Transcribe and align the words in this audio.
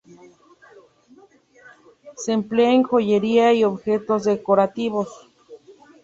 Se 2.15 2.31
emplea 2.31 2.71
en 2.73 2.81
joyería 2.81 3.53
y 3.53 3.63
objetos 3.63 4.23
decorativos. 4.23 5.29